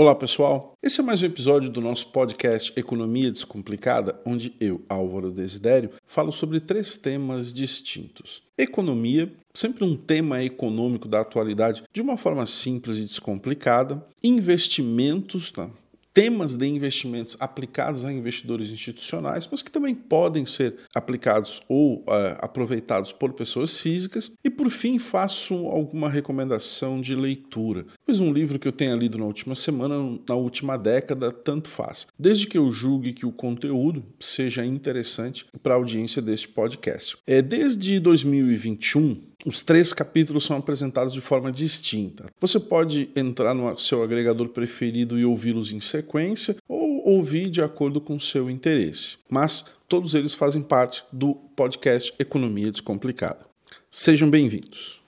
Olá 0.00 0.14
pessoal, 0.14 0.72
esse 0.82 0.98
é 0.98 1.04
mais 1.04 1.20
um 1.20 1.26
episódio 1.26 1.68
do 1.68 1.78
nosso 1.78 2.06
podcast 2.06 2.72
Economia 2.74 3.30
Descomplicada, 3.30 4.18
onde 4.24 4.54
eu, 4.58 4.80
Álvaro 4.88 5.30
Desidério, 5.30 5.90
falo 6.06 6.32
sobre 6.32 6.58
três 6.58 6.96
temas 6.96 7.52
distintos. 7.52 8.42
Economia, 8.56 9.30
sempre 9.52 9.84
um 9.84 9.94
tema 9.94 10.42
econômico 10.42 11.06
da 11.06 11.20
atualidade 11.20 11.82
de 11.92 12.00
uma 12.00 12.16
forma 12.16 12.46
simples 12.46 12.96
e 12.96 13.02
descomplicada. 13.02 14.02
Investimentos, 14.22 15.50
tá? 15.50 15.68
Temas 16.12 16.56
de 16.56 16.66
investimentos 16.66 17.36
aplicados 17.38 18.04
a 18.04 18.12
investidores 18.12 18.70
institucionais, 18.70 19.48
mas 19.50 19.62
que 19.62 19.70
também 19.70 19.94
podem 19.94 20.44
ser 20.44 20.76
aplicados 20.94 21.62
ou 21.68 22.00
uh, 22.00 22.36
aproveitados 22.40 23.12
por 23.12 23.32
pessoas 23.32 23.78
físicas. 23.78 24.32
E 24.44 24.50
por 24.50 24.70
fim, 24.70 24.98
faço 24.98 25.54
alguma 25.66 26.08
recomendação 26.08 27.00
de 27.00 27.14
leitura. 27.14 27.86
Pois 28.04 28.20
um 28.20 28.32
livro 28.32 28.58
que 28.58 28.68
eu 28.68 28.72
tenha 28.72 28.94
lido 28.94 29.18
na 29.18 29.24
última 29.24 29.54
semana, 29.54 30.18
na 30.28 30.34
última 30.34 30.76
década, 30.76 31.30
tanto 31.30 31.68
faz. 31.68 32.06
Desde 32.18 32.46
que 32.46 32.58
eu 32.58 32.70
julgue 32.70 33.12
que 33.12 33.26
o 33.26 33.32
conteúdo 33.32 34.04
seja 34.18 34.64
interessante 34.64 35.46
para 35.62 35.74
a 35.74 35.76
audiência 35.76 36.20
deste 36.20 36.48
podcast. 36.48 37.16
É, 37.26 37.40
desde 37.40 37.98
2021, 38.00 39.29
os 39.44 39.60
três 39.62 39.92
capítulos 39.92 40.44
são 40.44 40.56
apresentados 40.56 41.12
de 41.12 41.20
forma 41.20 41.50
distinta. 41.50 42.30
Você 42.40 42.60
pode 42.60 43.10
entrar 43.16 43.54
no 43.54 43.76
seu 43.78 44.02
agregador 44.02 44.48
preferido 44.48 45.18
e 45.18 45.24
ouvi-los 45.24 45.72
em 45.72 45.80
sequência 45.80 46.56
ou 46.68 47.06
ouvir 47.06 47.50
de 47.50 47.62
acordo 47.62 48.00
com 48.00 48.16
o 48.16 48.20
seu 48.20 48.50
interesse. 48.50 49.18
Mas 49.28 49.64
todos 49.88 50.14
eles 50.14 50.34
fazem 50.34 50.62
parte 50.62 51.02
do 51.12 51.34
podcast 51.56 52.12
Economia 52.18 52.70
Descomplicada. 52.70 53.46
Sejam 53.90 54.30
bem-vindos. 54.30 54.99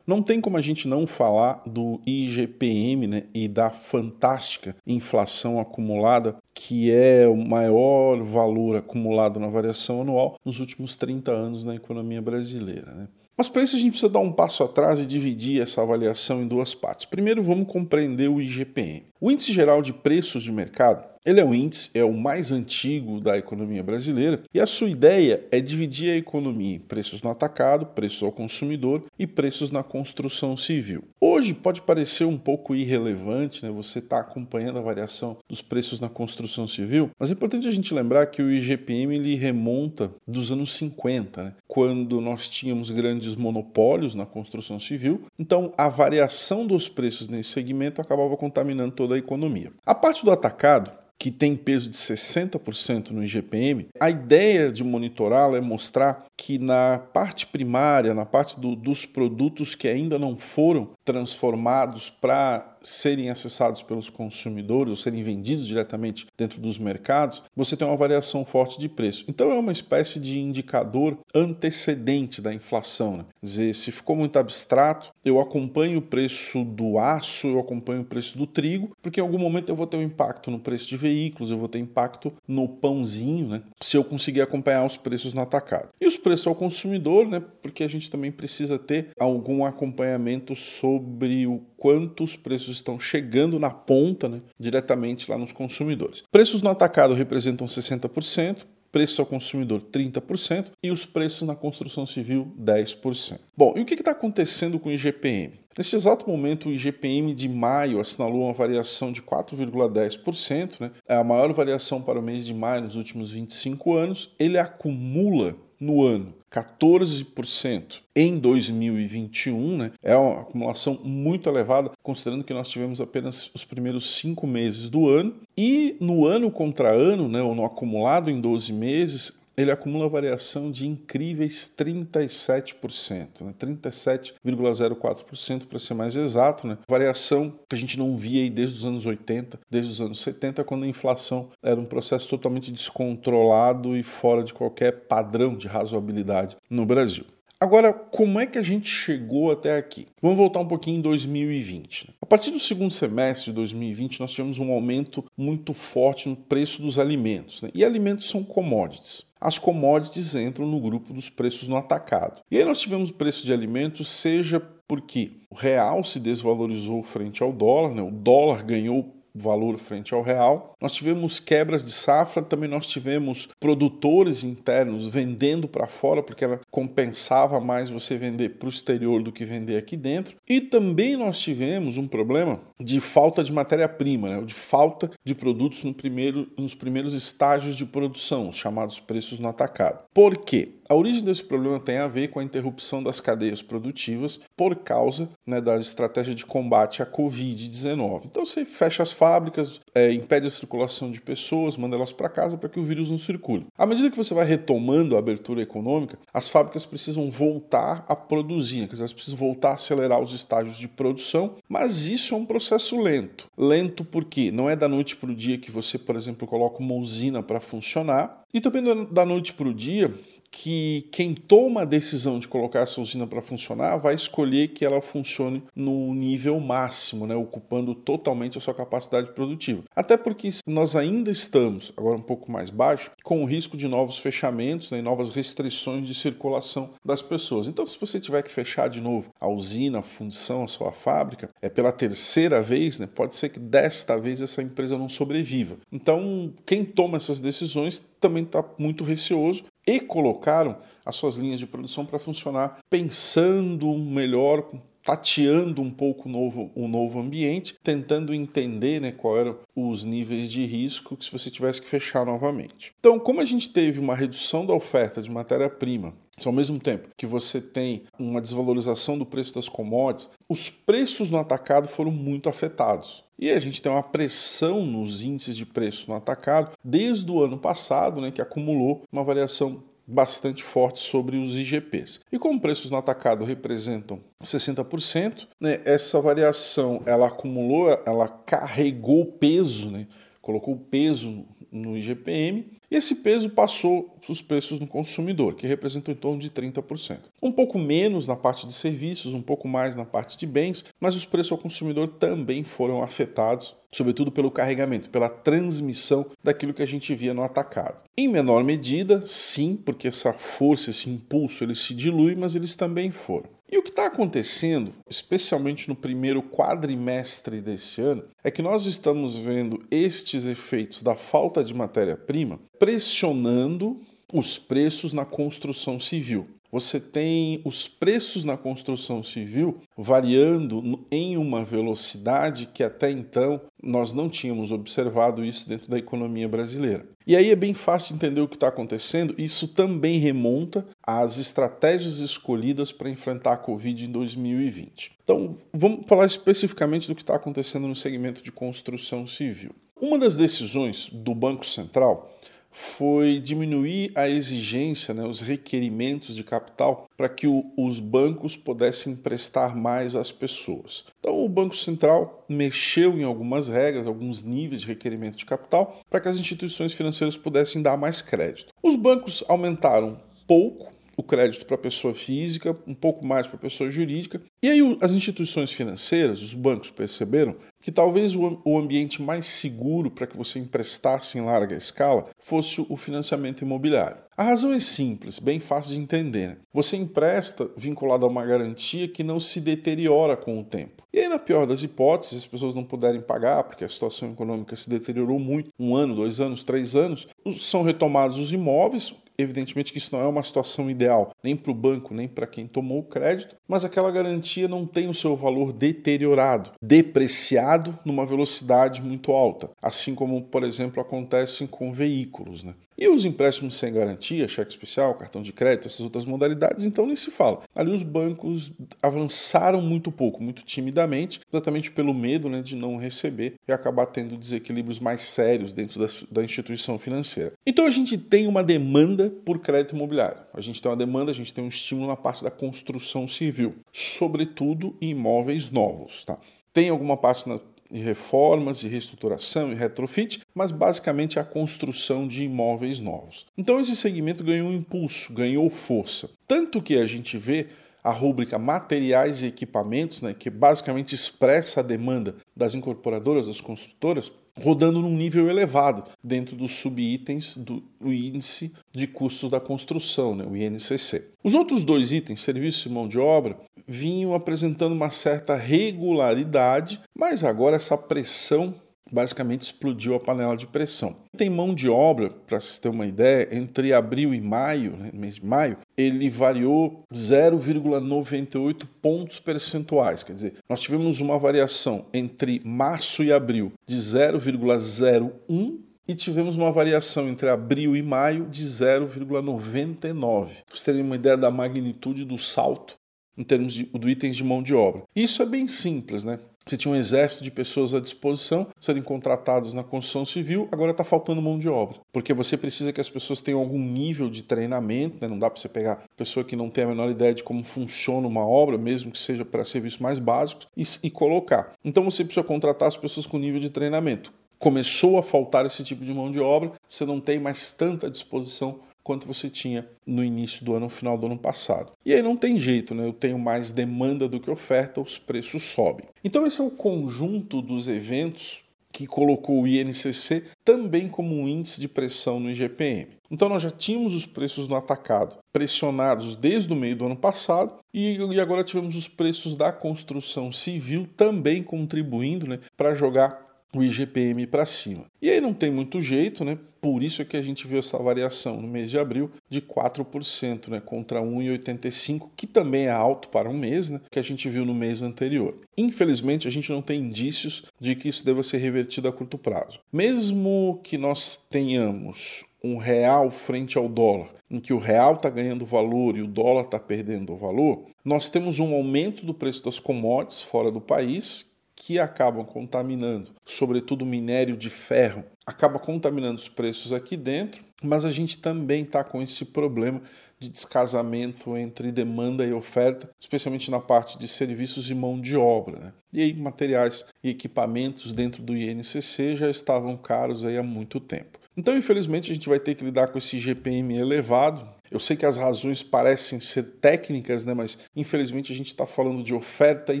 Não 0.06 0.22
tem 0.22 0.40
como 0.40 0.56
a 0.56 0.60
gente 0.60 0.88
não 0.88 1.06
falar 1.06 1.62
do 1.66 2.00
IGPM 2.06 3.06
né, 3.06 3.22
e 3.34 3.46
da 3.46 3.70
fantástica 3.70 4.76
inflação 4.86 5.60
acumulada, 5.60 6.36
que 6.54 6.90
é 6.90 7.26
o 7.26 7.36
maior 7.36 8.22
valor 8.22 8.76
acumulado 8.76 9.38
na 9.38 9.48
variação 9.48 10.02
anual 10.02 10.38
nos 10.44 10.60
últimos 10.60 10.96
30 10.96 11.30
anos 11.30 11.64
na 11.64 11.74
economia 11.74 12.20
brasileira. 12.20 12.92
Né? 12.92 13.08
Mas 13.36 13.48
para 13.48 13.62
isso 13.62 13.76
a 13.76 13.78
gente 13.78 13.92
precisa 13.92 14.12
dar 14.12 14.20
um 14.20 14.32
passo 14.32 14.62
atrás 14.62 14.98
e 14.98 15.06
dividir 15.06 15.62
essa 15.62 15.82
avaliação 15.82 16.42
em 16.42 16.46
duas 16.46 16.74
partes. 16.74 17.06
Primeiro, 17.06 17.42
vamos 17.42 17.66
compreender 17.66 18.28
o 18.28 18.40
IGPM. 18.40 19.04
O 19.20 19.30
Índice 19.30 19.52
Geral 19.52 19.82
de 19.82 19.92
Preços 19.92 20.42
de 20.42 20.52
Mercado 20.52 21.11
ele 21.24 21.40
é 21.40 21.44
o 21.44 21.54
índice, 21.54 21.90
é 21.94 22.04
o 22.04 22.12
mais 22.12 22.50
antigo 22.50 23.20
da 23.20 23.38
economia 23.38 23.82
brasileira 23.82 24.40
e 24.52 24.60
a 24.60 24.66
sua 24.66 24.90
ideia 24.90 25.44
é 25.50 25.60
dividir 25.60 26.10
a 26.10 26.16
economia 26.16 26.76
em 26.76 26.80
preços 26.80 27.22
no 27.22 27.30
atacado, 27.30 27.86
preços 27.86 28.22
ao 28.22 28.32
consumidor 28.32 29.04
e 29.18 29.26
preços 29.26 29.70
na 29.70 29.82
construção 29.82 30.56
civil. 30.56 31.04
Hoje 31.20 31.54
pode 31.54 31.82
parecer 31.82 32.24
um 32.24 32.36
pouco 32.36 32.74
irrelevante, 32.74 33.64
né? 33.64 33.70
Você 33.70 34.00
está 34.00 34.18
acompanhando 34.18 34.78
a 34.78 34.82
variação 34.82 35.36
dos 35.48 35.62
preços 35.62 36.00
na 36.00 36.08
construção 36.08 36.66
civil, 36.66 37.10
mas 37.18 37.30
é 37.30 37.34
importante 37.34 37.68
a 37.68 37.70
gente 37.70 37.94
lembrar 37.94 38.26
que 38.26 38.42
o 38.42 38.50
IGPM 38.50 39.14
ele 39.14 39.34
remonta 39.36 40.10
dos 40.26 40.50
anos 40.50 40.74
50, 40.74 41.42
né? 41.42 41.52
Quando 41.72 42.20
nós 42.20 42.50
tínhamos 42.50 42.90
grandes 42.90 43.34
monopólios 43.34 44.14
na 44.14 44.26
construção 44.26 44.78
civil. 44.78 45.22
Então 45.38 45.72
a 45.78 45.88
variação 45.88 46.66
dos 46.66 46.86
preços 46.86 47.28
nesse 47.28 47.48
segmento 47.48 47.98
acabava 47.98 48.36
contaminando 48.36 48.92
toda 48.92 49.14
a 49.14 49.18
economia. 49.18 49.72
A 49.86 49.94
parte 49.94 50.22
do 50.22 50.30
atacado 50.30 50.92
que 51.18 51.30
tem 51.30 51.56
peso 51.56 51.88
de 51.88 51.96
60% 51.96 53.10
no 53.10 53.24
IGPM, 53.24 53.86
a 53.98 54.10
ideia 54.10 54.72
de 54.72 54.84
monitorá-la 54.84 55.56
é 55.56 55.60
mostrar 55.60 56.26
que 56.36 56.58
na 56.58 57.00
parte 57.14 57.46
primária, 57.46 58.12
na 58.12 58.26
parte 58.26 58.60
do, 58.60 58.74
dos 58.74 59.06
produtos 59.06 59.74
que 59.74 59.88
ainda 59.88 60.18
não 60.18 60.36
foram 60.36 60.90
transformados 61.04 62.10
para 62.10 62.71
serem 62.82 63.30
acessados 63.30 63.82
pelos 63.82 64.10
consumidores 64.10 64.90
ou 64.90 64.96
serem 64.96 65.22
vendidos 65.22 65.66
diretamente 65.66 66.26
dentro 66.36 66.60
dos 66.60 66.78
mercados, 66.78 67.42
você 67.56 67.76
tem 67.76 67.86
uma 67.86 67.96
variação 67.96 68.44
forte 68.44 68.78
de 68.78 68.88
preço. 68.88 69.24
Então 69.28 69.50
é 69.50 69.58
uma 69.58 69.72
espécie 69.72 70.18
de 70.18 70.38
indicador 70.38 71.18
antecedente 71.34 72.40
da 72.40 72.52
inflação. 72.52 73.18
Né? 73.18 73.24
Quer 73.40 73.46
dizer, 73.46 73.74
se 73.74 73.92
ficou 73.92 74.16
muito 74.16 74.38
abstrato, 74.38 75.12
eu 75.24 75.40
acompanho 75.40 75.98
o 75.98 76.02
preço 76.02 76.64
do 76.64 76.98
aço, 76.98 77.46
eu 77.46 77.60
acompanho 77.60 78.02
o 78.02 78.04
preço 78.04 78.36
do 78.36 78.46
trigo, 78.46 78.96
porque 79.00 79.20
em 79.20 79.22
algum 79.22 79.38
momento 79.38 79.68
eu 79.68 79.76
vou 79.76 79.86
ter 79.86 79.96
um 79.96 80.02
impacto 80.02 80.50
no 80.50 80.58
preço 80.58 80.88
de 80.88 80.96
veículos, 80.96 81.50
eu 81.50 81.58
vou 81.58 81.68
ter 81.68 81.78
impacto 81.78 82.32
no 82.46 82.68
pãozinho, 82.68 83.48
né? 83.48 83.62
se 83.80 83.96
eu 83.96 84.04
conseguir 84.04 84.40
acompanhar 84.40 84.84
os 84.84 84.96
preços 84.96 85.32
no 85.32 85.40
atacado. 85.40 85.88
E 86.00 86.06
os 86.06 86.16
preços 86.16 86.46
ao 86.46 86.54
consumidor, 86.54 87.26
né? 87.26 87.42
porque 87.62 87.84
a 87.84 87.88
gente 87.88 88.10
também 88.10 88.32
precisa 88.32 88.78
ter 88.78 89.10
algum 89.18 89.64
acompanhamento 89.64 90.54
sobre 90.54 91.46
o 91.46 91.58
quanto 91.82 92.22
os 92.22 92.36
preços 92.36 92.76
estão 92.76 92.96
chegando 92.96 93.58
na 93.58 93.68
ponta, 93.68 94.28
né, 94.28 94.40
diretamente 94.56 95.28
lá 95.28 95.36
nos 95.36 95.50
consumidores. 95.50 96.22
Preços 96.30 96.62
no 96.62 96.70
atacado 96.70 97.12
representam 97.12 97.66
60%, 97.66 98.58
preço 98.92 99.20
ao 99.20 99.26
consumidor 99.26 99.82
30% 99.82 100.66
e 100.80 100.92
os 100.92 101.04
preços 101.04 101.42
na 101.42 101.56
construção 101.56 102.06
civil 102.06 102.54
10%. 102.56 103.40
Bom, 103.56 103.74
e 103.76 103.80
o 103.80 103.84
que 103.84 103.94
está 103.94 104.12
acontecendo 104.12 104.78
com 104.78 104.90
o 104.90 104.92
IGPM? 104.92 105.54
Nesse 105.76 105.96
exato 105.96 106.30
momento, 106.30 106.68
o 106.68 106.72
IGPM 106.72 107.34
de 107.34 107.48
maio 107.48 107.98
assinalou 107.98 108.44
uma 108.44 108.52
variação 108.52 109.10
de 109.10 109.20
4,10%, 109.20 110.78
né? 110.78 110.92
é 111.08 111.16
a 111.16 111.24
maior 111.24 111.52
variação 111.52 112.00
para 112.00 112.20
o 112.20 112.22
mês 112.22 112.46
de 112.46 112.54
maio 112.54 112.82
nos 112.82 112.94
últimos 112.94 113.32
25 113.32 113.96
anos. 113.96 114.30
Ele 114.38 114.56
acumula 114.56 115.56
no 115.82 116.04
ano 116.04 116.32
14% 116.52 118.00
em 118.14 118.38
2021, 118.38 119.76
né? 119.76 119.92
É 120.02 120.14
uma 120.14 120.42
acumulação 120.42 120.98
muito 121.02 121.48
elevada, 121.48 121.90
considerando 122.02 122.44
que 122.44 122.52
nós 122.52 122.68
tivemos 122.68 123.00
apenas 123.00 123.50
os 123.54 123.64
primeiros 123.64 124.16
cinco 124.16 124.46
meses 124.46 124.90
do 124.90 125.08
ano. 125.08 125.34
E 125.56 125.96
no 125.98 126.26
ano 126.26 126.50
contra 126.50 126.92
ano, 126.92 127.26
né, 127.26 127.40
ou 127.40 127.54
no 127.54 127.64
acumulado 127.64 128.30
em 128.30 128.38
12 128.38 128.72
meses, 128.72 129.32
ele 129.56 129.70
acumula 129.70 130.08
variação 130.08 130.70
de 130.70 130.86
incríveis 130.86 131.72
37%, 131.76 133.42
né? 133.42 133.54
37,04% 133.58 135.66
para 135.66 135.78
ser 135.78 135.94
mais 135.94 136.16
exato, 136.16 136.66
né? 136.66 136.78
Variação 136.88 137.58
que 137.68 137.74
a 137.74 137.78
gente 137.78 137.98
não 137.98 138.16
via 138.16 138.42
aí 138.42 138.50
desde 138.50 138.78
os 138.78 138.84
anos 138.84 139.06
80, 139.06 139.60
desde 139.70 139.92
os 139.92 140.00
anos 140.00 140.20
70, 140.20 140.64
quando 140.64 140.84
a 140.84 140.88
inflação 140.88 141.50
era 141.62 141.80
um 141.80 141.84
processo 141.84 142.28
totalmente 142.28 142.72
descontrolado 142.72 143.96
e 143.96 144.02
fora 144.02 144.42
de 144.42 144.54
qualquer 144.54 145.02
padrão 145.06 145.56
de 145.56 145.68
razoabilidade 145.68 146.56
no 146.68 146.84
Brasil. 146.86 147.24
Agora, 147.62 147.92
como 147.92 148.40
é 148.40 148.46
que 148.46 148.58
a 148.58 148.62
gente 148.62 148.88
chegou 148.88 149.52
até 149.52 149.76
aqui? 149.76 150.08
Vamos 150.20 150.36
voltar 150.36 150.58
um 150.58 150.66
pouquinho 150.66 150.98
em 150.98 151.00
2020. 151.00 152.12
A 152.20 152.26
partir 152.26 152.50
do 152.50 152.58
segundo 152.58 152.92
semestre 152.92 153.44
de 153.44 153.52
2020, 153.52 154.18
nós 154.18 154.32
tivemos 154.32 154.58
um 154.58 154.72
aumento 154.72 155.24
muito 155.36 155.72
forte 155.72 156.28
no 156.28 156.34
preço 156.34 156.82
dos 156.82 156.98
alimentos. 156.98 157.62
Né? 157.62 157.70
E 157.72 157.84
alimentos 157.84 158.28
são 158.28 158.42
commodities. 158.42 159.30
As 159.42 159.58
commodities 159.58 160.36
entram 160.36 160.66
no 160.66 160.80
grupo 160.80 161.12
dos 161.12 161.28
preços 161.28 161.66
no 161.66 161.76
atacado. 161.76 162.42
E 162.48 162.56
aí 162.56 162.64
nós 162.64 162.80
tivemos 162.80 163.10
o 163.10 163.14
preço 163.14 163.44
de 163.44 163.52
alimentos, 163.52 164.08
seja 164.08 164.60
porque 164.86 165.32
o 165.50 165.56
real 165.56 166.04
se 166.04 166.20
desvalorizou 166.20 167.02
frente 167.02 167.42
ao 167.42 167.52
dólar, 167.52 167.92
né? 167.92 168.02
o 168.02 168.10
dólar 168.10 168.62
ganhou 168.62 169.21
valor 169.34 169.78
frente 169.78 170.14
ao 170.14 170.22
real. 170.22 170.74
Nós 170.80 170.92
tivemos 170.92 171.40
quebras 171.40 171.84
de 171.84 171.92
safra, 171.92 172.42
também 172.42 172.68
nós 172.68 172.86
tivemos 172.86 173.48
produtores 173.58 174.44
internos 174.44 175.08
vendendo 175.08 175.68
para 175.68 175.86
fora, 175.86 176.22
porque 176.22 176.44
ela 176.44 176.60
compensava 176.70 177.60
mais 177.60 177.90
você 177.90 178.16
vender 178.16 178.50
para 178.50 178.66
o 178.66 178.70
exterior 178.70 179.22
do 179.22 179.32
que 179.32 179.44
vender 179.44 179.76
aqui 179.76 179.96
dentro. 179.96 180.36
E 180.48 180.60
também 180.60 181.16
nós 181.16 181.40
tivemos 181.40 181.96
um 181.96 182.06
problema 182.06 182.60
de 182.80 183.00
falta 183.00 183.42
de 183.42 183.52
matéria-prima, 183.52 184.28
né? 184.28 184.42
de 184.42 184.54
falta 184.54 185.10
de 185.24 185.34
produtos 185.34 185.82
no 185.84 185.94
primeiro, 185.94 186.50
nos 186.56 186.74
primeiros 186.74 187.14
estágios 187.14 187.76
de 187.76 187.86
produção, 187.86 188.48
os 188.48 188.56
chamados 188.56 189.00
preços 189.00 189.38
no 189.38 189.48
atacado. 189.48 190.04
Por 190.12 190.36
quê? 190.38 190.74
A 190.88 190.94
origem 190.94 191.24
desse 191.24 191.42
problema 191.42 191.80
tem 191.80 191.96
a 191.96 192.06
ver 192.06 192.28
com 192.28 192.38
a 192.38 192.44
interrupção 192.44 193.02
das 193.02 193.18
cadeias 193.18 193.62
produtivas 193.62 194.40
por 194.62 194.76
causa 194.76 195.28
né, 195.44 195.60
da 195.60 195.76
estratégia 195.76 196.36
de 196.36 196.46
combate 196.46 197.02
à 197.02 197.06
Covid-19. 197.06 198.26
Então 198.26 198.44
você 198.44 198.64
fecha 198.64 199.02
as 199.02 199.10
fábricas, 199.10 199.80
é, 199.92 200.12
impede 200.12 200.46
a 200.46 200.50
circulação 200.50 201.10
de 201.10 201.20
pessoas, 201.20 201.76
manda 201.76 201.96
elas 201.96 202.12
para 202.12 202.28
casa 202.28 202.56
para 202.56 202.68
que 202.68 202.78
o 202.78 202.84
vírus 202.84 203.10
não 203.10 203.18
circule. 203.18 203.66
À 203.76 203.84
medida 203.84 204.08
que 204.08 204.16
você 204.16 204.32
vai 204.32 204.46
retomando 204.46 205.16
a 205.16 205.18
abertura 205.18 205.60
econômica, 205.60 206.16
as 206.32 206.48
fábricas 206.48 206.86
precisam 206.86 207.28
voltar 207.28 208.04
a 208.08 208.14
produzir, 208.14 208.82
né, 208.82 208.86
quer 208.86 208.92
dizer, 208.92 209.02
elas 209.02 209.12
precisam 209.12 209.36
voltar 209.36 209.70
a 209.70 209.74
acelerar 209.74 210.20
os 210.20 210.32
estágios 210.32 210.78
de 210.78 210.86
produção, 210.86 211.56
mas 211.68 212.06
isso 212.06 212.32
é 212.32 212.38
um 212.38 212.46
processo 212.46 213.00
lento. 213.00 213.48
Lento 213.58 214.04
porque 214.04 214.52
não 214.52 214.70
é 214.70 214.76
da 214.76 214.86
noite 214.86 215.16
para 215.16 215.32
o 215.32 215.34
dia 215.34 215.58
que 215.58 215.72
você, 215.72 215.98
por 215.98 216.14
exemplo, 216.14 216.46
coloca 216.46 216.78
uma 216.78 216.94
usina 216.94 217.42
para 217.42 217.58
funcionar, 217.58 218.42
e 218.54 218.60
também 218.60 218.84
da 219.10 219.24
noite 219.24 219.52
para 219.54 219.66
o 219.66 219.74
dia 219.74 220.12
que 220.52 221.08
quem 221.10 221.34
toma 221.34 221.82
a 221.82 221.86
decisão 221.86 222.38
de 222.38 222.46
colocar 222.46 222.80
essa 222.80 223.00
usina 223.00 223.26
para 223.26 223.40
funcionar 223.40 223.96
vai 223.96 224.14
escolher 224.14 224.68
que 224.68 224.84
ela 224.84 225.00
funcione 225.00 225.62
no 225.74 226.14
nível 226.14 226.60
máximo, 226.60 227.26
né, 227.26 227.34
ocupando 227.34 227.94
totalmente 227.94 228.58
a 228.58 228.60
sua 228.60 228.74
capacidade 228.74 229.32
produtiva. 229.32 229.82
Até 229.96 230.16
porque 230.16 230.50
nós 230.66 230.94
ainda 230.94 231.30
estamos, 231.30 231.92
agora 231.96 232.18
um 232.18 232.22
pouco 232.22 232.52
mais 232.52 232.68
baixo, 232.68 233.10
com 233.24 233.42
o 233.42 233.46
risco 233.46 233.76
de 233.76 233.88
novos 233.88 234.18
fechamentos 234.18 234.90
né, 234.90 234.98
e 234.98 235.02
novas 235.02 235.30
restrições 235.30 236.06
de 236.06 236.14
circulação 236.14 236.90
das 237.02 237.22
pessoas. 237.22 237.66
Então, 237.66 237.86
se 237.86 237.98
você 237.98 238.20
tiver 238.20 238.42
que 238.42 238.50
fechar 238.50 238.88
de 238.88 239.00
novo 239.00 239.30
a 239.40 239.48
usina, 239.48 240.00
a 240.00 240.02
função, 240.02 240.64
a 240.64 240.68
sua 240.68 240.92
fábrica, 240.92 241.48
é 241.62 241.70
pela 241.70 241.90
terceira 241.90 242.60
vez, 242.60 242.98
né, 242.98 243.06
pode 243.06 243.34
ser 243.34 243.48
que 243.48 243.58
desta 243.58 244.18
vez 244.18 244.42
essa 244.42 244.62
empresa 244.62 244.98
não 244.98 245.08
sobreviva. 245.08 245.78
Então, 245.90 246.52
quem 246.66 246.84
toma 246.84 247.16
essas 247.16 247.40
decisões 247.40 248.11
também 248.22 248.44
está 248.44 248.64
muito 248.78 249.04
receoso 249.04 249.64
e 249.86 249.98
colocaram 250.00 250.78
as 251.04 251.16
suas 251.16 251.34
linhas 251.34 251.58
de 251.58 251.66
produção 251.66 252.06
para 252.06 252.18
funcionar 252.18 252.78
pensando 252.88 253.92
melhor, 253.98 254.68
tateando 255.02 255.82
um 255.82 255.90
pouco 255.90 256.28
o 256.28 256.32
novo, 256.32 256.70
novo 256.76 257.20
ambiente, 257.20 257.74
tentando 257.82 258.34
entender 258.34 259.00
né, 259.00 259.12
qual 259.12 259.38
eram 259.38 259.58
os 259.74 260.04
níveis 260.04 260.50
de 260.50 260.64
risco 260.64 261.16
que 261.16 261.24
se 261.24 261.32
você 261.32 261.50
tivesse 261.50 261.80
que 261.80 261.88
fechar 261.88 262.24
novamente. 262.24 262.94
Então, 262.98 263.18
como 263.18 263.40
a 263.40 263.44
gente 263.44 263.70
teve 263.70 263.98
uma 263.98 264.14
redução 264.14 264.64
da 264.64 264.74
oferta 264.74 265.20
de 265.20 265.30
matéria-prima 265.30 266.14
ao 266.44 266.52
mesmo 266.52 266.78
tempo 266.78 267.08
que 267.16 267.26
você 267.26 267.60
tem 267.60 268.02
uma 268.18 268.40
desvalorização 268.40 269.18
do 269.18 269.26
preço 269.26 269.54
das 269.54 269.68
commodities, 269.68 270.30
os 270.48 270.68
preços 270.68 271.30
no 271.30 271.38
atacado 271.38 271.88
foram 271.88 272.10
muito 272.10 272.48
afetados. 272.48 273.24
E 273.38 273.50
a 273.50 273.60
gente 273.60 273.82
tem 273.82 273.90
uma 273.90 274.02
pressão 274.02 274.84
nos 274.84 275.22
índices 275.22 275.56
de 275.56 275.66
preço 275.66 276.08
no 276.08 276.16
atacado 276.16 276.72
desde 276.82 277.30
o 277.30 277.42
ano 277.42 277.58
passado, 277.58 278.20
né, 278.20 278.30
que 278.30 278.40
acumulou 278.40 279.02
uma 279.10 279.24
variação 279.24 279.82
bastante 280.12 280.62
forte 280.62 281.00
sobre 281.00 281.36
os 281.36 281.56
IGPs. 281.56 282.20
E 282.30 282.38
como 282.38 282.60
preços 282.60 282.90
no 282.90 282.96
atacado 282.96 283.44
representam 283.44 284.20
60%, 284.42 285.48
né, 285.60 285.80
essa 285.84 286.20
variação 286.20 287.02
ela 287.06 287.28
acumulou, 287.28 287.90
ela 288.06 288.28
carregou 288.28 289.24
peso, 289.24 289.90
né, 289.90 290.06
colocou 290.40 290.76
peso 290.76 291.46
no 291.72 291.96
IGPM 291.96 292.66
e 292.92 292.96
esse 292.96 293.14
peso 293.16 293.48
passou 293.48 294.14
para 294.20 294.30
os 294.30 294.42
preços 294.42 294.78
no 294.78 294.86
consumidor, 294.86 295.54
que 295.54 295.66
representam 295.66 296.12
em 296.12 296.16
torno 296.16 296.38
de 296.38 296.50
30%. 296.50 297.20
Um 297.42 297.50
pouco 297.50 297.78
menos 297.78 298.28
na 298.28 298.36
parte 298.36 298.66
de 298.66 298.72
serviços, 298.74 299.32
um 299.32 299.40
pouco 299.40 299.66
mais 299.66 299.96
na 299.96 300.04
parte 300.04 300.36
de 300.36 300.46
bens, 300.46 300.84
mas 301.00 301.16
os 301.16 301.24
preços 301.24 301.52
ao 301.52 301.56
consumidor 301.56 302.06
também 302.06 302.62
foram 302.64 303.02
afetados, 303.02 303.74
sobretudo 303.90 304.30
pelo 304.30 304.50
carregamento, 304.50 305.08
pela 305.08 305.30
transmissão 305.30 306.26
daquilo 306.44 306.74
que 306.74 306.82
a 306.82 306.86
gente 306.86 307.14
via 307.14 307.32
no 307.32 307.42
atacado. 307.42 308.02
Em 308.14 308.28
menor 308.28 308.62
medida, 308.62 309.22
sim, 309.24 309.74
porque 309.74 310.08
essa 310.08 310.34
força, 310.34 310.90
esse 310.90 311.08
impulso, 311.08 311.64
ele 311.64 311.74
se 311.74 311.94
dilui, 311.94 312.34
mas 312.34 312.54
eles 312.54 312.74
também 312.74 313.10
foram. 313.10 313.48
E 313.72 313.78
o 313.78 313.82
que 313.82 313.88
está 313.88 314.04
acontecendo, 314.04 314.92
especialmente 315.08 315.88
no 315.88 315.96
primeiro 315.96 316.42
quadrimestre 316.42 317.58
desse 317.58 318.02
ano, 318.02 318.22
é 318.44 318.50
que 318.50 318.60
nós 318.60 318.84
estamos 318.84 319.38
vendo 319.38 319.82
estes 319.90 320.44
efeitos 320.44 321.00
da 321.00 321.16
falta 321.16 321.64
de 321.64 321.72
matéria-prima 321.72 322.60
pressionando 322.78 323.98
os 324.30 324.58
preços 324.58 325.14
na 325.14 325.24
construção 325.24 325.98
civil 325.98 326.46
você 326.72 326.98
tem 326.98 327.60
os 327.66 327.86
preços 327.86 328.44
na 328.44 328.56
construção 328.56 329.22
civil 329.22 329.78
variando 329.94 331.04
em 331.10 331.36
uma 331.36 331.62
velocidade 331.62 332.64
que 332.72 332.82
até 332.82 333.10
então 333.10 333.60
nós 333.82 334.14
não 334.14 334.28
tínhamos 334.28 334.72
observado 334.72 335.44
isso 335.44 335.68
dentro 335.68 335.90
da 335.90 335.98
economia 335.98 336.48
brasileira. 336.48 337.06
E 337.26 337.36
aí 337.36 337.50
é 337.50 337.56
bem 337.56 337.74
fácil 337.74 338.14
entender 338.14 338.40
o 338.40 338.48
que 338.48 338.56
está 338.56 338.68
acontecendo. 338.68 339.34
Isso 339.36 339.68
também 339.68 340.18
remonta 340.18 340.86
às 341.02 341.38
estratégias 341.38 342.20
escolhidas 342.20 342.90
para 342.90 343.10
enfrentar 343.10 343.52
a 343.52 343.56
Covid 343.56 344.04
em 344.04 344.10
2020. 344.10 345.12
Então, 345.22 345.54
vamos 345.72 346.06
falar 346.06 346.26
especificamente 346.26 347.06
do 347.06 347.14
que 347.14 347.22
está 347.22 347.36
acontecendo 347.36 347.86
no 347.86 347.94
segmento 347.94 348.42
de 348.42 348.50
construção 348.50 349.26
civil. 349.26 349.72
Uma 350.00 350.18
das 350.18 350.36
decisões 350.36 351.08
do 351.12 351.32
Banco 351.32 351.64
Central 351.64 352.31
foi 352.72 353.38
diminuir 353.38 354.10
a 354.14 354.28
exigência, 354.28 355.12
né, 355.12 355.24
os 355.24 355.40
requerimentos 355.40 356.34
de 356.34 356.42
capital 356.42 357.06
para 357.16 357.28
que 357.28 357.46
o, 357.46 357.70
os 357.76 358.00
bancos 358.00 358.56
pudessem 358.56 359.12
emprestar 359.12 359.76
mais 359.76 360.16
às 360.16 360.32
pessoas. 360.32 361.04
Então, 361.20 361.44
o 361.44 361.48
Banco 361.48 361.76
Central 361.76 362.44
mexeu 362.48 363.18
em 363.18 363.24
algumas 363.24 363.68
regras, 363.68 364.06
alguns 364.06 364.42
níveis 364.42 364.80
de 364.80 364.86
requerimento 364.86 365.36
de 365.36 365.44
capital, 365.44 366.00
para 366.08 366.20
que 366.20 366.28
as 366.28 366.38
instituições 366.38 366.94
financeiras 366.94 367.36
pudessem 367.36 367.82
dar 367.82 367.96
mais 367.96 368.22
crédito. 368.22 368.72
Os 368.82 368.96
bancos 368.96 369.44
aumentaram 369.48 370.18
pouco 370.46 370.90
o 371.16 371.22
crédito 371.22 371.66
para 371.66 371.76
pessoa 371.76 372.14
física, 372.14 372.76
um 372.86 372.94
pouco 372.94 373.24
mais 373.24 373.46
para 373.46 373.58
pessoa 373.58 373.90
jurídica. 373.90 374.40
E 374.62 374.68
aí 374.68 374.80
as 375.00 375.12
instituições 375.12 375.72
financeiras, 375.72 376.42
os 376.42 376.54
bancos 376.54 376.90
perceberam 376.90 377.56
que 377.82 377.90
talvez 377.90 378.34
o 378.36 378.78
ambiente 378.78 379.20
mais 379.20 379.44
seguro 379.44 380.10
para 380.10 380.26
que 380.26 380.36
você 380.36 380.58
emprestasse 380.58 381.36
em 381.36 381.42
larga 381.42 381.76
escala 381.76 382.28
fosse 382.38 382.84
o 382.88 382.96
financiamento 382.96 383.62
imobiliário. 383.62 384.22
A 384.36 384.44
razão 384.44 384.72
é 384.72 384.80
simples, 384.80 385.38
bem 385.38 385.60
fácil 385.60 385.94
de 385.94 386.00
entender. 386.00 386.58
Você 386.72 386.96
empresta 386.96 387.68
vinculado 387.76 388.24
a 388.24 388.28
uma 388.28 388.46
garantia 388.46 389.06
que 389.06 389.22
não 389.22 389.38
se 389.38 389.60
deteriora 389.60 390.36
com 390.36 390.58
o 390.58 390.64
tempo. 390.64 391.02
E 391.12 391.20
aí, 391.20 391.28
na 391.28 391.38
pior 391.38 391.66
das 391.66 391.82
hipóteses, 391.82 392.38
as 392.38 392.46
pessoas 392.46 392.74
não 392.74 392.84
puderem 392.84 393.20
pagar 393.20 393.64
porque 393.64 393.84
a 393.84 393.88
situação 393.88 394.32
econômica 394.32 394.74
se 394.74 394.88
deteriorou 394.88 395.38
muito 395.38 395.70
um 395.78 395.94
ano, 395.94 396.14
dois 396.14 396.40
anos, 396.40 396.62
três 396.62 396.96
anos 396.96 397.28
são 397.60 397.82
retomados 397.82 398.38
os 398.38 398.52
imóveis, 398.52 399.14
Evidentemente 399.38 399.92
que 399.92 399.98
isso 399.98 400.14
não 400.14 400.22
é 400.22 400.26
uma 400.26 400.42
situação 400.42 400.90
ideal, 400.90 401.32
nem 401.42 401.56
para 401.56 401.72
o 401.72 401.74
banco, 401.74 402.14
nem 402.14 402.28
para 402.28 402.46
quem 402.46 402.66
tomou 402.66 403.00
o 403.00 403.04
crédito, 403.04 403.56
mas 403.66 403.84
aquela 403.84 404.10
garantia 404.10 404.68
não 404.68 404.86
tem 404.86 405.08
o 405.08 405.14
seu 405.14 405.34
valor 405.34 405.72
deteriorado, 405.72 406.72
depreciado 406.82 407.71
numa 408.04 408.26
velocidade 408.26 409.02
muito 409.02 409.32
alta, 409.32 409.70
assim 409.80 410.14
como, 410.14 410.42
por 410.42 410.64
exemplo, 410.64 411.00
acontece 411.00 411.66
com 411.66 411.92
veículos. 411.92 412.62
Né? 412.62 412.74
E 412.96 413.08
os 413.08 413.24
empréstimos 413.24 413.76
sem 413.76 413.92
garantia, 413.92 414.46
cheque 414.46 414.70
especial, 414.70 415.14
cartão 415.14 415.42
de 415.42 415.52
crédito, 415.52 415.88
essas 415.88 416.00
outras 416.00 416.24
modalidades, 416.24 416.84
então 416.84 417.06
nem 417.06 417.16
se 417.16 417.30
fala. 417.30 417.62
Ali 417.74 417.90
os 417.90 418.02
bancos 418.02 418.72
avançaram 419.02 419.80
muito 419.80 420.12
pouco, 420.12 420.42
muito 420.42 420.62
timidamente, 420.62 421.40
exatamente 421.52 421.90
pelo 421.90 422.14
medo 422.14 422.48
né, 422.48 422.60
de 422.60 422.76
não 422.76 422.96
receber 422.96 423.54
e 423.66 423.72
acabar 423.72 424.06
tendo 424.06 424.36
desequilíbrios 424.36 424.98
mais 424.98 425.22
sérios 425.22 425.72
dentro 425.72 425.98
da, 425.98 426.06
da 426.30 426.44
instituição 426.44 426.98
financeira. 426.98 427.52
Então 427.66 427.86
a 427.86 427.90
gente 427.90 428.16
tem 428.18 428.46
uma 428.46 428.62
demanda 428.62 429.30
por 429.44 429.58
crédito 429.58 429.96
imobiliário. 429.96 430.42
A 430.52 430.60
gente 430.60 430.80
tem 430.80 430.90
uma 430.90 430.96
demanda, 430.96 431.30
a 431.30 431.34
gente 431.34 431.52
tem 431.52 431.64
um 431.64 431.68
estímulo 431.68 432.06
na 432.08 432.16
parte 432.16 432.44
da 432.44 432.50
construção 432.50 433.26
civil, 433.26 433.76
sobretudo 433.90 434.96
em 435.00 435.10
imóveis 435.10 435.70
novos. 435.70 436.24
Tá? 436.24 436.38
Tem 436.72 436.88
alguma 436.88 437.16
parte 437.16 437.48
na 437.48 437.58
e 437.92 437.98
reformas, 438.00 438.82
e 438.82 438.88
reestruturação 438.88 439.70
e 439.70 439.74
retrofit, 439.74 440.40
mas 440.54 440.70
basicamente 440.70 441.38
a 441.38 441.44
construção 441.44 442.26
de 442.26 442.44
imóveis 442.44 442.98
novos. 442.98 443.46
Então 443.56 443.78
esse 443.78 443.94
segmento 443.94 444.42
ganhou 444.42 444.68
um 444.68 444.72
impulso, 444.72 445.32
ganhou 445.32 445.68
força. 445.68 446.30
Tanto 446.48 446.80
que 446.80 446.96
a 446.96 447.04
gente 447.04 447.36
vê 447.36 447.66
a 448.02 448.10
rúbrica 448.10 448.58
materiais 448.58 449.42
e 449.42 449.46
equipamentos, 449.46 450.22
né, 450.22 450.34
que 450.36 450.50
basicamente 450.50 451.14
expressa 451.14 451.80
a 451.80 451.82
demanda 451.84 452.34
das 452.56 452.74
incorporadoras, 452.74 453.46
das 453.46 453.60
construtoras, 453.60 454.32
rodando 454.60 455.00
num 455.00 455.16
nível 455.16 455.48
elevado 455.48 456.04
dentro 456.22 456.56
dos 456.56 456.72
subitens 456.72 457.56
do 457.56 457.82
índice 458.02 458.72
de 458.90 459.06
custos 459.06 459.48
da 459.50 459.60
construção, 459.60 460.34
né, 460.34 460.44
o 460.44 460.56
INCC. 460.56 461.30
Os 461.44 461.54
outros 461.54 461.84
dois 461.84 462.12
itens, 462.12 462.40
serviço 462.40 462.88
e 462.88 462.92
mão 462.92 463.08
de 463.08 463.18
obra, 463.18 463.56
vinham 463.86 464.34
apresentando 464.34 464.92
uma 464.92 465.10
certa 465.10 465.56
regularidade, 465.56 467.00
mas 467.14 467.44
agora 467.44 467.76
essa 467.76 467.96
pressão 467.96 468.74
basicamente 469.12 469.62
explodiu 469.62 470.14
a 470.14 470.20
panela 470.20 470.56
de 470.56 470.66
pressão. 470.66 471.16
Tem 471.36 471.50
mão 471.50 471.74
de 471.74 471.88
obra, 471.88 472.30
para 472.30 472.58
se 472.58 472.80
ter 472.80 472.88
uma 472.88 473.06
ideia, 473.06 473.46
entre 473.52 473.92
abril 473.92 474.32
e 474.32 474.40
maio, 474.40 474.96
né, 474.96 475.10
mês 475.12 475.34
de 475.34 475.44
maio, 475.44 475.76
ele 475.96 476.30
variou 476.30 477.04
0,98 477.12 478.86
pontos 479.02 479.38
percentuais. 479.38 480.22
Quer 480.22 480.32
dizer, 480.32 480.54
nós 480.68 480.80
tivemos 480.80 481.20
uma 481.20 481.38
variação 481.38 482.06
entre 482.14 482.62
março 482.64 483.22
e 483.22 483.30
abril 483.30 483.72
de 483.86 483.96
0,01 483.96 485.78
e 486.08 486.14
tivemos 486.14 486.56
uma 486.56 486.72
variação 486.72 487.28
entre 487.28 487.48
abril 487.48 487.94
e 487.94 488.02
maio 488.02 488.46
de 488.48 488.64
0,99. 488.64 490.46
Para 490.66 490.74
vocês 490.74 490.84
terem 490.84 491.02
uma 491.02 491.14
ideia 491.14 491.36
da 491.36 491.50
magnitude 491.50 492.24
do 492.24 492.38
salto 492.38 492.96
em 493.36 493.44
termos 493.44 493.74
de, 493.74 493.84
do 493.84 494.08
itens 494.08 494.36
de 494.36 494.44
mão 494.44 494.62
de 494.62 494.74
obra. 494.74 495.02
Isso 495.14 495.42
é 495.42 495.46
bem 495.46 495.66
simples, 495.68 496.24
né? 496.24 496.38
Você 496.64 496.76
tinha 496.76 496.92
um 496.92 496.96
exército 496.96 497.42
de 497.42 497.50
pessoas 497.50 497.92
à 497.92 498.00
disposição, 498.00 498.68
serem 498.80 499.02
contratados 499.02 499.74
na 499.74 499.82
construção 499.82 500.24
civil, 500.24 500.68
agora 500.70 500.92
está 500.92 501.02
faltando 501.02 501.42
mão 501.42 501.58
de 501.58 501.68
obra. 501.68 501.98
Porque 502.12 502.32
você 502.32 502.56
precisa 502.56 502.92
que 502.92 503.00
as 503.00 503.08
pessoas 503.08 503.40
tenham 503.40 503.58
algum 503.58 503.78
nível 503.78 504.30
de 504.30 504.44
treinamento, 504.44 505.16
né? 505.20 505.26
não 505.26 505.38
dá 505.38 505.50
para 505.50 505.60
você 505.60 505.68
pegar 505.68 506.04
pessoa 506.16 506.44
que 506.44 506.54
não 506.54 506.70
tem 506.70 506.84
a 506.84 506.88
menor 506.88 507.10
ideia 507.10 507.34
de 507.34 507.42
como 507.42 507.64
funciona 507.64 508.28
uma 508.28 508.46
obra, 508.46 508.78
mesmo 508.78 509.10
que 509.10 509.18
seja 509.18 509.44
para 509.44 509.64
serviços 509.64 509.98
mais 509.98 510.18
básicos, 510.18 510.68
e, 510.76 510.84
e 511.02 511.10
colocar. 511.10 511.72
Então 511.84 512.04
você 512.04 512.24
precisa 512.24 512.46
contratar 512.46 512.88
as 512.88 512.96
pessoas 512.96 513.26
com 513.26 513.38
nível 513.38 513.60
de 513.60 513.70
treinamento. 513.70 514.32
Começou 514.58 515.18
a 515.18 515.22
faltar 515.24 515.66
esse 515.66 515.82
tipo 515.82 516.04
de 516.04 516.14
mão 516.14 516.30
de 516.30 516.38
obra, 516.38 516.72
você 516.86 517.04
não 517.04 517.20
tem 517.20 517.40
mais 517.40 517.72
tanta 517.72 518.08
disposição 518.08 518.78
quanto 519.02 519.26
você 519.26 519.48
tinha 519.48 519.86
no 520.06 520.24
início 520.24 520.64
do 520.64 520.72
ano, 520.74 520.86
no 520.86 520.88
final 520.88 521.16
do 521.16 521.26
ano 521.26 521.38
passado. 521.38 521.92
E 522.04 522.12
aí 522.12 522.22
não 522.22 522.36
tem 522.36 522.58
jeito, 522.58 522.94
né? 522.94 523.06
Eu 523.06 523.12
tenho 523.12 523.38
mais 523.38 523.70
demanda 523.70 524.28
do 524.28 524.40
que 524.40 524.50
oferta, 524.50 525.00
os 525.00 525.18
preços 525.18 525.62
sobem. 525.62 526.06
Então 526.24 526.46
esse 526.46 526.60
é 526.60 526.64
o 526.64 526.70
conjunto 526.70 527.62
dos 527.62 527.88
eventos 527.88 528.62
que 528.92 529.06
colocou 529.06 529.62
o 529.62 529.66
INCC 529.66 530.44
também 530.64 531.08
como 531.08 531.34
um 531.34 531.48
índice 531.48 531.80
de 531.80 531.88
pressão 531.88 532.38
no 532.38 532.50
IGPM. 532.50 533.08
Então 533.30 533.48
nós 533.48 533.62
já 533.62 533.70
tínhamos 533.70 534.12
os 534.12 534.26
preços 534.26 534.68
no 534.68 534.76
atacado 534.76 535.38
pressionados 535.50 536.34
desde 536.34 536.72
o 536.72 536.76
meio 536.76 536.96
do 536.96 537.06
ano 537.06 537.16
passado 537.16 537.74
e, 537.92 538.18
agora 538.40 538.64
tivemos 538.64 538.96
os 538.96 539.08
preços 539.08 539.54
da 539.54 539.72
construção 539.72 540.52
civil 540.52 541.08
também 541.16 541.62
contribuindo 541.62 542.46
né, 542.46 542.60
para 542.76 542.94
jogar 542.94 543.51
o 543.74 543.82
IGPM 543.82 544.46
para 544.46 544.66
cima. 544.66 545.06
E 545.20 545.30
aí 545.30 545.40
não 545.40 545.54
tem 545.54 545.70
muito 545.70 546.00
jeito, 546.00 546.44
né? 546.44 546.58
Por 546.80 547.02
isso 547.02 547.22
é 547.22 547.24
que 547.24 547.36
a 547.36 547.42
gente 547.42 547.66
viu 547.66 547.78
essa 547.78 547.96
variação 547.96 548.60
no 548.60 548.66
mês 548.66 548.90
de 548.90 548.98
abril 548.98 549.30
de 549.48 549.62
4%, 549.62 550.66
né, 550.68 550.80
contra 550.80 551.20
1,85, 551.20 552.30
que 552.36 552.44
também 552.44 552.86
é 552.86 552.90
alto 552.90 553.28
para 553.28 553.48
um 553.48 553.56
mês, 553.56 553.88
né, 553.88 554.00
que 554.10 554.18
a 554.18 554.22
gente 554.22 554.48
viu 554.48 554.64
no 554.64 554.74
mês 554.74 555.00
anterior. 555.00 555.60
Infelizmente, 555.78 556.48
a 556.48 556.50
gente 556.50 556.72
não 556.72 556.82
tem 556.82 557.00
indícios 557.00 557.64
de 557.80 557.94
que 557.94 558.08
isso 558.08 558.24
deva 558.24 558.42
ser 558.42 558.58
revertido 558.58 559.06
a 559.06 559.12
curto 559.12 559.38
prazo. 559.38 559.78
Mesmo 559.92 560.80
que 560.82 560.98
nós 560.98 561.36
tenhamos 561.48 562.44
um 562.64 562.76
real 562.78 563.30
frente 563.30 563.78
ao 563.78 563.88
dólar, 563.88 564.30
em 564.50 564.60
que 564.60 564.72
o 564.72 564.78
real 564.78 565.14
está 565.14 565.30
ganhando 565.30 565.64
valor 565.64 566.16
e 566.16 566.22
o 566.22 566.28
dólar 566.28 566.62
está 566.62 566.78
perdendo 566.78 567.36
valor, 567.36 567.86
nós 568.04 568.28
temos 568.28 568.58
um 568.58 568.74
aumento 568.74 569.24
do 569.24 569.34
preço 569.34 569.64
das 569.64 569.78
commodities 569.78 570.42
fora 570.42 570.70
do 570.70 570.80
país, 570.80 571.51
que 571.84 571.98
acabam 571.98 572.44
contaminando, 572.44 573.32
sobretudo 573.44 574.06
minério 574.06 574.56
de 574.56 574.70
ferro, 574.70 575.24
acaba 575.44 575.80
contaminando 575.80 576.36
os 576.36 576.46
preços 576.46 576.92
aqui 576.92 577.16
dentro, 577.16 577.60
mas 577.82 578.04
a 578.04 578.10
gente 578.12 578.38
também 578.38 578.84
está 578.84 579.02
com 579.02 579.20
esse 579.20 579.44
problema 579.46 580.00
de 580.38 580.48
descasamento 580.48 581.56
entre 581.56 581.90
demanda 581.90 582.46
e 582.46 582.52
oferta, 582.52 583.10
especialmente 583.20 583.68
na 583.68 583.80
parte 583.80 584.16
de 584.16 584.28
serviços 584.28 584.90
e 584.90 584.94
mão 584.94 585.20
de 585.20 585.36
obra. 585.36 585.80
Né? 585.80 585.92
E 586.12 586.22
aí 586.22 586.32
materiais 586.32 587.04
e 587.20 587.30
equipamentos 587.30 588.12
dentro 588.12 588.44
do 588.44 588.56
INCC 588.56 589.34
já 589.34 589.50
estavam 589.50 589.96
caros 589.96 590.44
aí 590.44 590.56
há 590.56 590.62
muito 590.62 591.00
tempo. 591.00 591.42
Então, 591.56 591.76
infelizmente, 591.76 592.30
a 592.30 592.34
gente 592.34 592.48
vai 592.48 592.58
ter 592.58 592.74
que 592.74 592.84
lidar 592.84 593.08
com 593.08 593.18
esse 593.18 593.38
GPM 593.38 593.98
elevado. 593.98 594.66
Eu 594.90 594.98
sei 594.98 595.16
que 595.16 595.26
as 595.26 595.36
razões 595.36 595.82
parecem 595.82 596.40
ser 596.40 596.62
técnicas, 596.80 597.44
né? 597.44 597.52
mas 597.52 597.78
infelizmente 597.94 598.52
a 598.52 598.54
gente 598.54 598.68
está 598.68 598.86
falando 598.86 599.22
de 599.22 599.34
oferta 599.34 599.92
e 599.92 600.00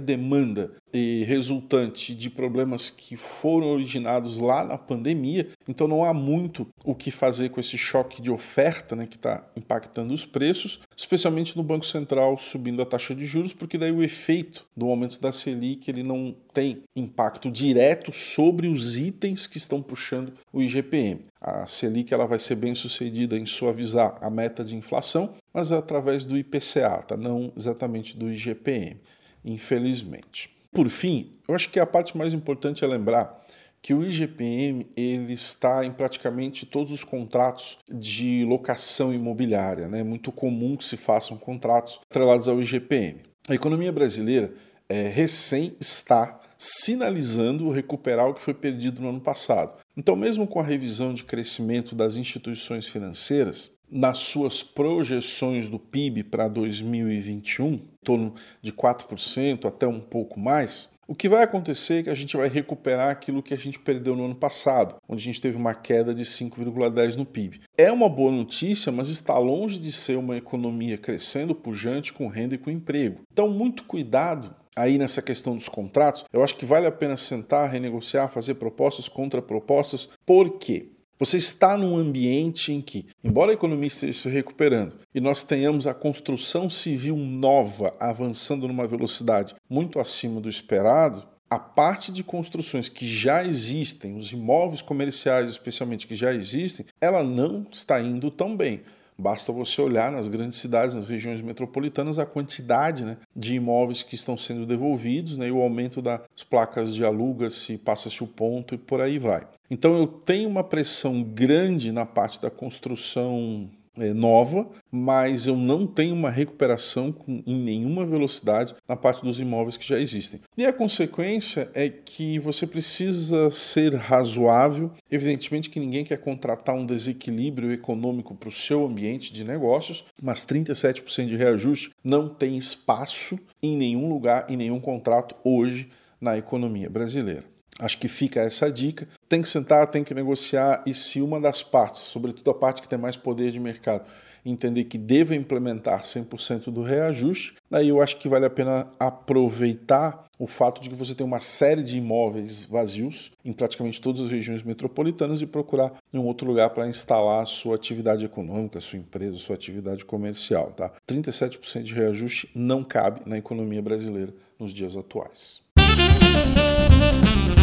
demanda 0.00 0.72
e 0.92 1.24
resultante 1.24 2.14
de 2.14 2.28
problemas 2.28 2.90
que 2.90 3.16
foram 3.16 3.68
originados 3.68 4.36
lá 4.38 4.62
na 4.62 4.76
pandemia. 4.76 5.48
Então 5.68 5.88
não 5.88 6.04
há 6.04 6.12
muito 6.12 6.66
o 6.84 6.94
que 6.94 7.10
fazer 7.10 7.48
com 7.48 7.60
esse 7.60 7.78
choque 7.78 8.20
de 8.20 8.30
oferta 8.30 8.94
né, 8.94 9.06
que 9.06 9.16
está 9.16 9.46
impactando 9.56 10.12
os 10.12 10.26
preços, 10.26 10.80
especialmente 10.96 11.56
no 11.56 11.62
Banco 11.62 11.86
Central 11.86 12.36
subindo 12.36 12.82
a 12.82 12.86
taxa 12.86 13.14
de 13.14 13.24
juros, 13.24 13.52
porque 13.52 13.78
daí 13.78 13.92
o 13.92 14.02
efeito 14.02 14.66
do 14.76 14.86
aumento 14.86 15.20
da 15.20 15.32
Selic 15.32 15.88
ele 15.88 16.02
não 16.02 16.34
tem 16.52 16.82
impacto 16.94 17.50
direto 17.50 18.12
sobre 18.12 18.68
os 18.68 18.98
itens 18.98 19.46
que 19.46 19.58
estão 19.58 19.80
puxando 19.80 20.34
o 20.52 20.60
IGPM. 20.60 21.20
A 21.40 21.66
Selic 21.66 22.12
ela 22.12 22.26
vai 22.26 22.38
ser 22.38 22.56
bem 22.56 22.74
sucedida 22.74 23.36
em 23.36 23.46
suavizar 23.46 24.14
a 24.20 24.30
meta 24.30 24.64
de 24.64 24.76
inflação, 24.76 25.34
mas 25.52 25.72
é 25.72 25.76
através 25.76 26.24
do 26.24 26.36
IPCA, 26.36 27.02
tá? 27.02 27.16
não 27.16 27.52
exatamente 27.56 28.16
do 28.16 28.30
IGPM, 28.30 29.00
infelizmente. 29.44 30.61
Por 30.72 30.88
fim, 30.88 31.32
eu 31.46 31.54
acho 31.54 31.68
que 31.70 31.78
a 31.78 31.86
parte 31.86 32.16
mais 32.16 32.32
importante 32.32 32.82
é 32.82 32.88
lembrar 32.88 33.42
que 33.82 33.92
o 33.92 34.04
IGPM 34.04 34.86
ele 34.96 35.32
está 35.32 35.84
em 35.84 35.92
praticamente 35.92 36.64
todos 36.64 36.92
os 36.92 37.02
contratos 37.02 37.78
de 37.90 38.44
locação 38.44 39.12
imobiliária. 39.12 39.88
Né? 39.88 40.00
É 40.00 40.04
muito 40.04 40.30
comum 40.30 40.76
que 40.76 40.84
se 40.84 40.96
façam 40.96 41.36
contratos 41.36 42.00
atrelados 42.08 42.46
ao 42.48 42.62
IGPM. 42.62 43.22
A 43.48 43.54
economia 43.54 43.92
brasileira 43.92 44.54
é, 44.88 45.08
recém 45.08 45.76
está 45.80 46.40
sinalizando 46.56 47.70
recuperar 47.70 48.28
o 48.28 48.34
que 48.34 48.40
foi 48.40 48.54
perdido 48.54 49.02
no 49.02 49.08
ano 49.08 49.20
passado. 49.20 49.74
Então, 49.96 50.14
mesmo 50.14 50.46
com 50.46 50.60
a 50.60 50.64
revisão 50.64 51.12
de 51.12 51.24
crescimento 51.24 51.92
das 51.92 52.16
instituições 52.16 52.86
financeiras, 52.86 53.70
nas 53.92 54.18
suas 54.18 54.62
projeções 54.62 55.68
do 55.68 55.78
PIB 55.78 56.24
para 56.24 56.48
2021, 56.48 57.66
em 57.74 57.88
torno 58.02 58.34
de 58.62 58.72
4% 58.72 59.66
até 59.66 59.86
um 59.86 60.00
pouco 60.00 60.40
mais, 60.40 60.90
o 61.06 61.14
que 61.14 61.28
vai 61.28 61.42
acontecer 61.42 62.00
é 62.00 62.02
que 62.04 62.10
a 62.10 62.14
gente 62.14 62.36
vai 62.36 62.48
recuperar 62.48 63.10
aquilo 63.10 63.42
que 63.42 63.52
a 63.52 63.58
gente 63.58 63.78
perdeu 63.78 64.16
no 64.16 64.24
ano 64.24 64.34
passado, 64.34 64.96
onde 65.06 65.20
a 65.20 65.24
gente 65.26 65.42
teve 65.42 65.58
uma 65.58 65.74
queda 65.74 66.14
de 66.14 66.24
5,10 66.24 67.16
no 67.16 67.26
PIB. 67.26 67.60
É 67.76 67.92
uma 67.92 68.08
boa 68.08 68.32
notícia, 68.32 68.90
mas 68.90 69.10
está 69.10 69.36
longe 69.36 69.78
de 69.78 69.92
ser 69.92 70.16
uma 70.16 70.38
economia 70.38 70.96
crescendo, 70.96 71.54
pujante, 71.54 72.14
com 72.14 72.28
renda 72.28 72.54
e 72.54 72.58
com 72.58 72.70
emprego. 72.70 73.20
Então, 73.30 73.48
muito 73.50 73.84
cuidado 73.84 74.56
aí 74.74 74.96
nessa 74.96 75.20
questão 75.20 75.54
dos 75.54 75.68
contratos, 75.68 76.24
eu 76.32 76.42
acho 76.42 76.56
que 76.56 76.64
vale 76.64 76.86
a 76.86 76.92
pena 76.92 77.16
sentar, 77.16 77.68
renegociar, 77.68 78.30
fazer 78.30 78.54
propostas, 78.54 79.06
contrapropostas. 79.06 80.08
Por 80.24 80.56
quê? 80.56 80.92
Você 81.22 81.36
está 81.36 81.76
num 81.78 81.96
ambiente 81.96 82.72
em 82.72 82.80
que, 82.80 83.06
embora 83.22 83.52
a 83.52 83.54
economia 83.54 83.86
esteja 83.86 84.18
se 84.18 84.28
recuperando 84.28 84.96
e 85.14 85.20
nós 85.20 85.44
tenhamos 85.44 85.86
a 85.86 85.94
construção 85.94 86.68
civil 86.68 87.16
nova 87.16 87.94
avançando 88.00 88.66
numa 88.66 88.88
velocidade 88.88 89.54
muito 89.70 90.00
acima 90.00 90.40
do 90.40 90.48
esperado, 90.48 91.24
a 91.48 91.60
parte 91.60 92.10
de 92.10 92.24
construções 92.24 92.88
que 92.88 93.06
já 93.06 93.44
existem, 93.44 94.16
os 94.16 94.32
imóveis 94.32 94.82
comerciais 94.82 95.48
especialmente 95.48 96.08
que 96.08 96.16
já 96.16 96.34
existem, 96.34 96.86
ela 97.00 97.22
não 97.22 97.68
está 97.70 98.00
indo 98.00 98.28
tão 98.28 98.56
bem. 98.56 98.80
Basta 99.22 99.52
você 99.52 99.80
olhar 99.80 100.10
nas 100.10 100.26
grandes 100.26 100.58
cidades, 100.58 100.96
nas 100.96 101.06
regiões 101.06 101.40
metropolitanas, 101.40 102.18
a 102.18 102.26
quantidade 102.26 103.04
né, 103.04 103.18
de 103.36 103.54
imóveis 103.54 104.02
que 104.02 104.16
estão 104.16 104.36
sendo 104.36 104.66
devolvidos 104.66 105.36
né, 105.36 105.46
e 105.46 105.52
o 105.52 105.62
aumento 105.62 106.02
das 106.02 106.42
placas 106.50 106.92
de 106.92 107.04
aluga-se, 107.04 107.78
passa-se 107.78 108.24
o 108.24 108.26
ponto 108.26 108.74
e 108.74 108.78
por 108.78 109.00
aí 109.00 109.20
vai. 109.20 109.46
Então 109.70 109.96
eu 109.96 110.08
tenho 110.08 110.48
uma 110.48 110.64
pressão 110.64 111.22
grande 111.22 111.92
na 111.92 112.04
parte 112.04 112.42
da 112.42 112.50
construção 112.50 113.70
é, 113.98 114.12
nova, 114.14 114.68
mas 114.90 115.46
eu 115.46 115.56
não 115.56 115.86
tenho 115.86 116.14
uma 116.14 116.30
recuperação 116.30 117.12
com, 117.12 117.42
em 117.46 117.56
nenhuma 117.56 118.06
velocidade 118.06 118.74
na 118.88 118.96
parte 118.96 119.22
dos 119.22 119.38
imóveis 119.38 119.76
que 119.76 119.86
já 119.86 119.98
existem. 119.98 120.40
E 120.56 120.64
a 120.64 120.72
consequência 120.72 121.70
é 121.74 121.88
que 121.88 122.38
você 122.38 122.66
precisa 122.66 123.50
ser 123.50 123.94
razoável. 123.94 124.90
Evidentemente 125.10 125.68
que 125.68 125.80
ninguém 125.80 126.04
quer 126.04 126.18
contratar 126.18 126.74
um 126.74 126.86
desequilíbrio 126.86 127.72
econômico 127.72 128.34
para 128.34 128.48
o 128.48 128.52
seu 128.52 128.86
ambiente 128.86 129.32
de 129.32 129.44
negócios, 129.44 130.04
mas 130.20 130.44
37% 130.44 131.26
de 131.26 131.36
reajuste 131.36 131.90
não 132.02 132.28
tem 132.28 132.56
espaço 132.56 133.38
em 133.62 133.76
nenhum 133.76 134.08
lugar, 134.08 134.46
em 134.48 134.56
nenhum 134.56 134.80
contrato 134.80 135.34
hoje 135.44 135.90
na 136.20 136.36
economia 136.38 136.88
brasileira. 136.88 137.51
Acho 137.82 137.98
que 137.98 138.06
fica 138.06 138.40
essa 138.40 138.70
dica. 138.70 139.08
Tem 139.28 139.42
que 139.42 139.48
sentar, 139.48 139.88
tem 139.88 140.04
que 140.04 140.14
negociar 140.14 140.84
e 140.86 140.94
se 140.94 141.20
uma 141.20 141.40
das 141.40 141.64
partes, 141.64 142.02
sobretudo 142.02 142.48
a 142.48 142.54
parte 142.54 142.80
que 142.80 142.88
tem 142.88 142.96
mais 142.96 143.16
poder 143.16 143.50
de 143.50 143.58
mercado, 143.58 144.04
entender 144.46 144.84
que 144.84 144.96
deva 144.96 145.34
implementar 145.34 146.02
100% 146.02 146.70
do 146.70 146.82
reajuste, 146.82 147.54
aí 147.72 147.88
eu 147.88 148.00
acho 148.00 148.18
que 148.18 148.28
vale 148.28 148.46
a 148.46 148.50
pena 148.50 148.88
aproveitar 149.00 150.24
o 150.38 150.46
fato 150.46 150.80
de 150.80 150.90
que 150.90 150.94
você 150.94 151.12
tem 151.12 151.26
uma 151.26 151.40
série 151.40 151.82
de 151.82 151.96
imóveis 151.98 152.64
vazios 152.64 153.32
em 153.44 153.52
praticamente 153.52 154.00
todas 154.00 154.20
as 154.20 154.30
regiões 154.30 154.62
metropolitanas 154.62 155.40
e 155.40 155.46
procurar 155.46 155.94
um 156.14 156.20
outro 156.20 156.46
lugar 156.46 156.70
para 156.70 156.88
instalar 156.88 157.42
a 157.42 157.46
sua 157.46 157.74
atividade 157.74 158.24
econômica, 158.24 158.80
sua 158.80 159.00
empresa, 159.00 159.38
sua 159.38 159.56
atividade 159.56 160.04
comercial. 160.04 160.70
Tá? 160.70 160.92
37% 161.08 161.82
de 161.82 161.94
reajuste 161.94 162.48
não 162.54 162.84
cabe 162.84 163.22
na 163.26 163.38
economia 163.38 163.82
brasileira 163.82 164.32
nos 164.56 164.72
dias 164.72 164.96
atuais. 164.96 165.62
Música 165.76 167.61